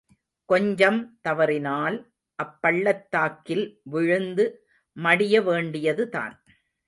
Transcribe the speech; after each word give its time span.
கொஞ்சம் 0.49 0.99
தவறினால் 1.21 1.97
அப்பள்ளத்தாக்கில் 2.39 3.65
விழுந்து 3.83 4.45
மடியவேண்டியதுதான். 4.97 6.35